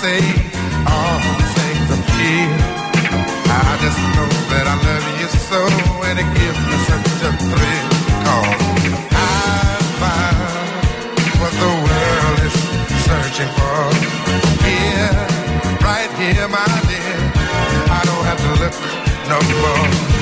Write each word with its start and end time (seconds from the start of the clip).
say 0.00 0.22
all 0.86 1.18
the 1.18 1.46
things 1.58 1.86
I 1.90 1.98
feel. 2.14 2.54
I 3.50 3.74
just 3.82 3.98
know 4.14 4.30
that 4.54 4.66
I 4.70 4.76
love 4.86 5.06
you 5.18 5.26
so, 5.26 5.58
and 6.06 6.16
it 6.22 6.28
gives 6.38 6.60
me 6.70 6.76
such 6.86 7.18
a 7.26 7.32
thrill. 7.50 7.88
Cause 8.22 8.62
I 9.10 9.82
find 9.98 10.38
what 11.40 11.54
the 11.62 11.72
world 11.86 12.38
is 12.46 12.56
searching 13.06 13.50
for. 13.58 13.82
Here, 14.62 15.18
right 15.82 16.10
here, 16.14 16.46
my 16.46 16.68
dear, 16.86 17.18
I 17.90 18.00
don't 18.06 18.24
have 18.30 18.40
to 18.46 18.52
look 18.62 18.76
no 19.26 19.38
more. 19.50 20.17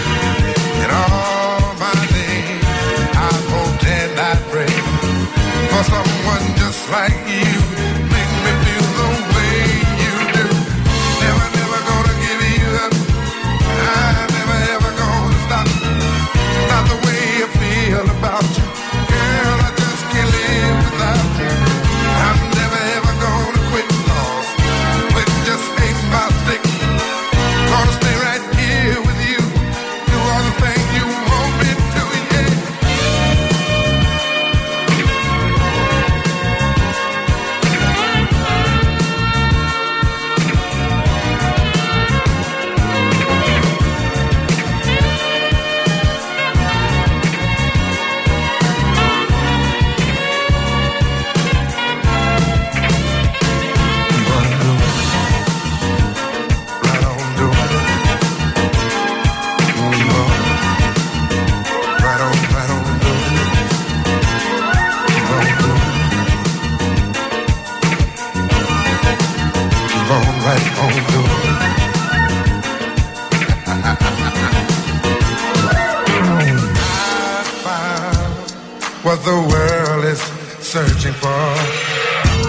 what 79.07 79.23
the 79.23 79.39
world 79.53 80.05
is 80.05 80.21
searching 80.59 81.13
for. 81.13 81.47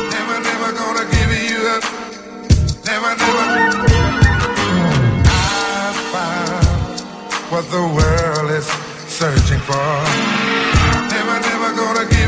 Never, 0.09 0.37
never 0.41 0.69
gonna 0.73 1.05
give 1.13 1.31
you 1.49 1.59
up. 1.75 1.83
Never, 2.83 3.11
never. 3.21 3.45
I 5.29 5.93
found 6.13 6.99
what 7.51 7.65
the 7.69 7.85
world 7.97 8.49
is 8.57 8.65
searching 9.05 9.61
for. 9.69 9.93
Never, 11.13 11.37
never 11.49 11.69
gonna 11.77 12.09
give 12.09 12.26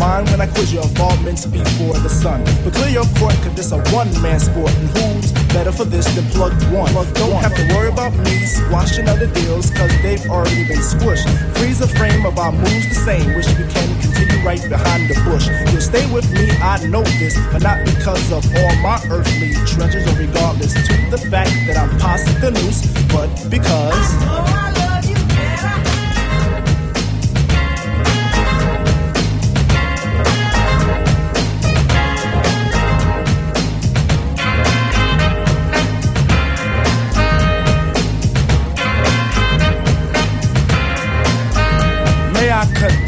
mind 0.00 0.30
when 0.30 0.40
I 0.40 0.46
quiz 0.46 0.72
your 0.72 0.82
involvements 0.82 1.44
before 1.44 1.92
the 2.00 2.08
sun. 2.08 2.42
But 2.64 2.72
clear 2.72 2.88
your 2.88 3.08
court, 3.20 3.36
cause 3.44 3.54
this 3.54 3.70
a 3.70 3.78
one 3.92 4.10
man 4.24 4.40
sport, 4.40 4.72
and 4.72 4.88
who's 4.96 5.30
better 5.52 5.70
for 5.70 5.84
this 5.84 6.08
than 6.16 6.24
plug 6.32 6.56
one? 6.72 6.90
Plug 6.90 7.12
don't 7.14 7.34
one. 7.34 7.42
have 7.44 7.54
to 7.54 7.64
worry 7.74 7.90
about 7.92 8.16
me 8.24 8.46
squashing 8.46 9.06
other 9.08 9.28
deals, 9.28 9.70
cause 9.70 9.92
they've 10.00 10.24
already 10.30 10.64
been 10.64 10.80
squished. 10.80 11.28
Freeze 11.58 11.78
the 11.78 11.86
frame 11.86 12.24
of 12.24 12.38
our 12.38 12.50
moves 12.50 12.88
the 12.88 12.96
same, 12.96 13.34
wish 13.36 13.46
we 13.60 13.68
can 13.68 13.88
continue 14.00 14.40
right 14.42 14.64
behind 14.68 15.10
the 15.10 15.20
bush. 15.28 15.46
You'll 15.70 15.84
stay 15.84 16.10
with 16.10 16.26
me, 16.32 16.50
I 16.64 16.80
know 16.86 17.04
this, 17.20 17.36
but 17.52 17.62
not 17.62 17.84
because 17.84 18.32
of 18.32 18.42
all 18.56 18.74
my 18.80 18.98
earthly 19.12 19.52
treasures, 19.68 20.08
or 20.08 20.16
regardless 20.16 20.72
to 20.72 20.94
the 21.12 21.18
fact 21.30 21.52
that 21.68 21.76
I'm 21.76 21.92
past 22.00 22.24
the 22.40 22.50
noose, 22.50 22.80
but 23.12 23.28
because. 23.50 24.69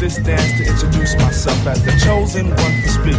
This 0.03 0.17
dance 0.17 0.51
to 0.57 0.65
introduce 0.65 1.15
myself 1.15 1.65
as 1.65 1.81
the 1.85 1.91
chosen 2.03 2.49
one 2.49 2.81
to 2.81 2.89
speak. 2.89 3.15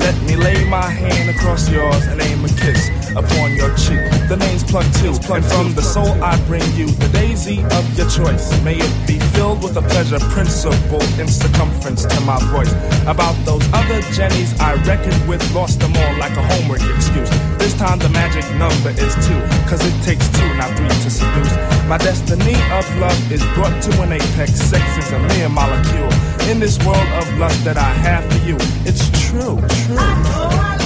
Let 0.00 0.22
me 0.24 0.36
lay 0.36 0.68
my 0.68 0.86
hand 0.86 1.30
across 1.30 1.70
yours 1.70 2.06
and 2.08 2.20
aim 2.20 2.44
a 2.44 2.48
kiss 2.48 2.95
upon 3.16 3.56
your 3.56 3.72
cheek. 3.76 4.04
The 4.28 4.36
name's 4.36 4.62
Plug 4.62 4.84
Two, 5.00 5.16
and 5.32 5.44
from 5.44 5.74
the 5.74 5.82
soul 5.82 6.12
I 6.22 6.36
bring 6.46 6.64
you 6.76 6.86
the 6.86 7.08
daisy 7.08 7.64
of 7.72 7.84
your 7.96 8.08
choice. 8.08 8.44
May 8.62 8.76
it 8.76 8.94
be 9.06 9.18
filled 9.34 9.62
with 9.62 9.76
a 9.76 9.82
pleasure 9.82 10.20
principle 10.30 11.02
in 11.18 11.26
circumference 11.28 12.04
to 12.04 12.20
my 12.20 12.38
voice. 12.52 12.72
About 13.08 13.34
those 13.44 13.64
other 13.72 14.00
Jennies 14.12 14.52
I 14.60 14.74
reckoned 14.84 15.28
with, 15.28 15.42
lost 15.54 15.80
them 15.80 15.96
all 15.96 16.14
like 16.18 16.36
a 16.36 16.44
homework 16.44 16.82
excuse. 16.94 17.30
This 17.58 17.74
time 17.74 17.98
the 17.98 18.10
magic 18.10 18.44
number 18.60 18.90
is 18.90 19.14
two, 19.26 19.40
cause 19.68 19.80
it 19.80 19.96
takes 20.04 20.28
two, 20.36 20.48
not 20.56 20.70
three 20.76 20.88
to 20.88 21.10
seduce. 21.10 21.54
My 21.88 21.98
destiny 21.98 22.54
of 22.70 22.84
love 22.98 23.32
is 23.32 23.42
brought 23.54 23.82
to 23.82 24.02
an 24.02 24.12
apex. 24.12 24.52
Sex 24.52 24.84
is 24.98 25.10
a 25.12 25.18
mere 25.30 25.48
molecule. 25.48 26.12
In 26.50 26.60
this 26.60 26.78
world 26.84 27.08
of 27.20 27.26
lust 27.38 27.64
that 27.64 27.76
I 27.76 27.92
have 28.06 28.24
for 28.30 28.38
you, 28.46 28.56
it's 28.84 29.08
true, 29.26 29.58
true. 29.86 30.76
to 30.76 30.85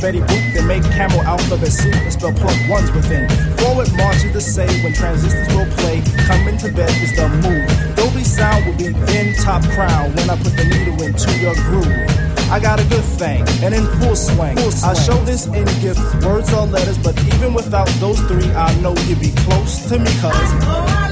Betty 0.00 0.20
Boop, 0.20 0.54
then 0.54 0.66
make 0.66 0.82
camel 0.94 1.22
alphabet 1.22 1.72
soup 1.72 1.94
and 1.94 2.12
spell 2.12 2.32
plug 2.32 2.56
ones 2.70 2.90
within. 2.92 3.28
Forward 3.58 3.90
march 3.96 4.24
is 4.24 4.32
the 4.32 4.40
say 4.40 4.68
when 4.82 4.92
transistors 4.92 5.48
will 5.54 5.66
play. 5.78 6.02
Coming 6.26 6.56
to 6.58 6.70
bed 6.70 6.90
is 7.02 7.14
the 7.16 7.28
move. 7.28 7.96
Dolby 7.96 8.22
sound 8.22 8.66
will 8.66 8.76
be 8.76 8.86
in 8.86 9.34
top 9.42 9.62
crown 9.74 10.14
when 10.14 10.30
I 10.30 10.36
put 10.36 10.56
the 10.56 10.64
needle 10.64 11.02
into 11.02 11.30
your 11.40 11.54
groove. 11.66 12.28
I 12.50 12.60
got 12.60 12.80
a 12.80 12.84
good 12.84 13.04
thing, 13.04 13.44
and 13.62 13.74
in 13.74 13.86
full 14.00 14.16
swing. 14.16 14.56
Full 14.56 14.70
swing. 14.70 14.90
I 14.90 14.94
show 14.94 15.18
this 15.24 15.46
in 15.46 15.64
gifts, 15.82 16.14
words 16.24 16.52
or 16.52 16.66
letters, 16.66 16.98
but 16.98 17.18
even 17.34 17.52
without 17.52 17.88
those 17.98 18.20
three, 18.22 18.50
I 18.52 18.72
know 18.80 18.94
you'd 19.06 19.20
be 19.20 19.32
close 19.32 19.86
to 19.88 19.98
me, 19.98 20.10
cuz. 20.20 21.07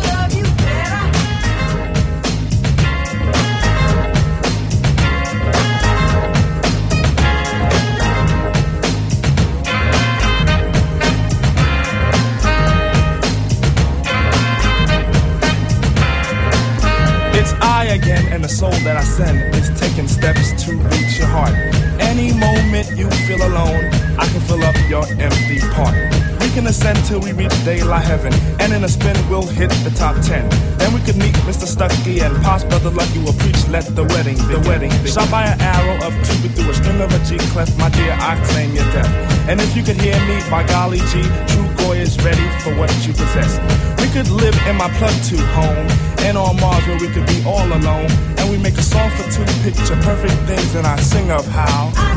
That 19.17 19.35
is 19.57 19.73
taking 19.81 20.07
steps 20.07 20.53
to 20.65 20.77
reach 20.93 21.17
your 21.19 21.29
heart. 21.29 21.55
Any 22.01 22.37
moment 22.37 22.93
you 22.97 23.09
feel 23.25 23.41
alone, 23.41 23.89
I 24.21 24.29
can 24.29 24.41
fill 24.45 24.63
up 24.63 24.77
your 24.89 25.09
empty 25.17 25.61
part. 25.73 25.97
We 26.41 26.53
can 26.53 26.67
ascend 26.67 27.01
till 27.07 27.21
we 27.21 27.33
reach 27.33 27.53
daylight 27.65 28.05
heaven, 28.05 28.33
and 28.61 28.73
in 28.73 28.85
a 28.85 28.89
spin 28.89 29.17
we'll 29.29 29.47
hit 29.47 29.71
the 29.85 29.93
top 29.97 30.21
ten. 30.21 30.45
Then 30.77 30.93
we 30.93 31.01
could 31.01 31.17
meet 31.17 31.33
Mr. 31.49 31.65
Stucky 31.65 32.21
and 32.21 32.37
Pops 32.45 32.65
Brother 32.65 32.91
Lucky 32.91 33.19
will 33.21 33.33
preach. 33.41 33.57
Let 33.69 33.89
the 33.97 34.05
wedding, 34.05 34.37
the 34.53 34.61
wedding, 34.69 34.93
shot 35.09 35.31
by 35.31 35.49
an 35.49 35.61
arrow 35.61 35.97
of 36.05 36.13
Cupid 36.29 36.53
through 36.55 36.71
a 36.71 36.75
string 36.75 37.01
of 37.01 37.09
a 37.13 37.21
G 37.25 37.39
clef. 37.57 37.73
My 37.79 37.89
dear, 37.89 38.13
I 38.21 38.37
claim 38.53 38.75
your 38.75 38.85
death. 38.93 39.09
And 39.49 39.61
if 39.61 39.75
you 39.77 39.83
could 39.83 39.97
hear 39.97 40.19
me, 40.29 40.37
by 40.51 40.67
golly 40.69 41.01
G, 41.09 41.25
true 41.49 41.69
boy 41.85 41.97
is 42.05 42.21
ready 42.21 42.47
for 42.61 42.77
what 42.77 42.93
you 43.07 43.17
possess. 43.17 43.57
We 44.01 44.13
could 44.13 44.29
live 44.29 44.57
in 44.69 44.77
my 44.77 44.93
plug 45.01 45.17
two 45.25 45.41
home 45.57 45.89
and 46.21 46.37
on 46.37 46.61
Mars 46.61 46.87
where 46.87 46.99
we 47.01 47.09
could 47.09 47.27
be 47.27 47.43
all 47.47 47.67
alone. 47.67 48.36
We 48.51 48.59
make 48.59 48.79
a 48.79 48.83
song 48.83 49.11
for 49.11 49.25
two 49.31 49.45
picture 49.63 49.97
perfect 50.03 50.35
things, 50.47 50.75
and 50.77 50.87
I 50.87 50.97
sing 50.97 51.31
of 51.31 51.47
how. 51.47 52.16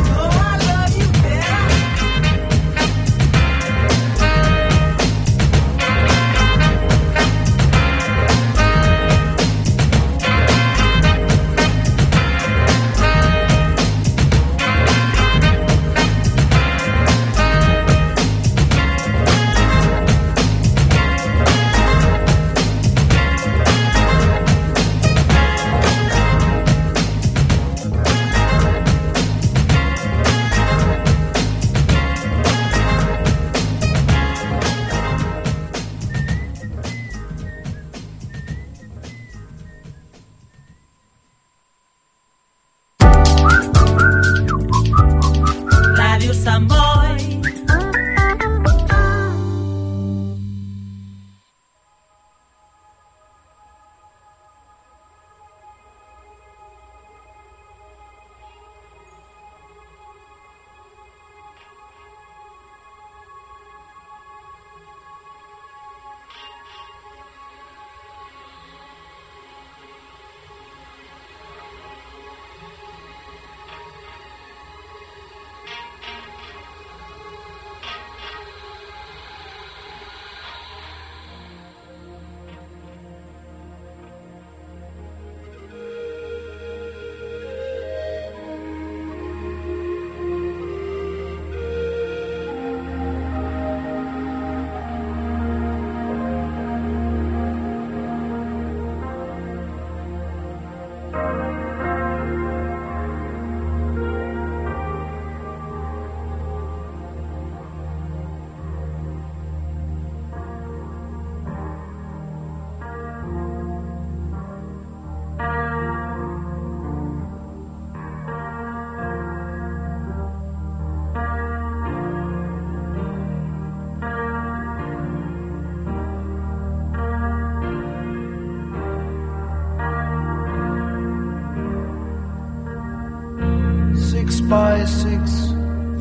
by 134.50 134.84
six 134.84 135.50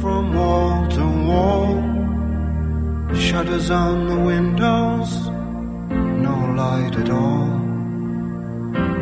from 0.00 0.34
wall 0.34 0.88
to 0.88 1.04
wall. 1.28 1.82
Shutters 3.14 3.70
on 3.70 4.08
the 4.08 4.18
windows, 4.18 5.10
no 6.26 6.34
light 6.56 6.96
at 6.96 7.10
all. 7.10 7.48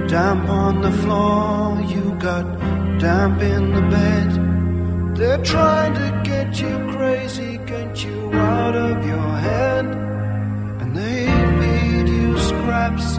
Damp 0.09 0.49
on 0.49 0.81
the 0.81 0.91
floor, 1.03 1.81
you 1.83 2.05
got 2.19 2.45
damp 2.99 3.41
in 3.41 3.73
the 3.73 3.83
bed. 3.83 4.29
They're 5.17 5.45
trying 5.45 5.95
to 5.95 6.09
get 6.25 6.61
you 6.61 6.75
crazy, 6.97 7.59
get 7.67 8.03
you 8.05 8.33
out 8.33 8.75
of 8.75 9.07
your 9.07 9.31
head. 9.49 9.87
And 10.81 10.97
they 10.97 11.27
feed 11.59 12.09
you 12.09 12.37
scraps 12.39 13.19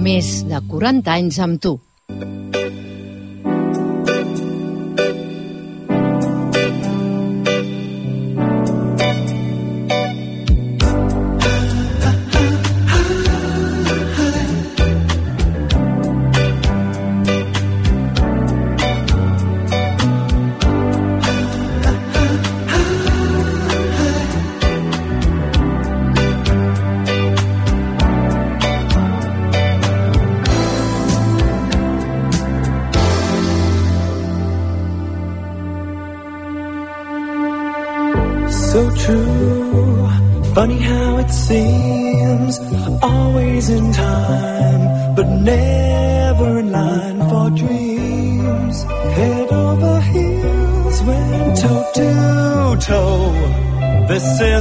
més 0.00 0.28
de 0.48 0.58
40 0.70 1.12
anys 1.12 1.38
amb 1.44 1.60
tu. 1.60 1.76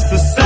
the 0.04 0.18
same. 0.18 0.39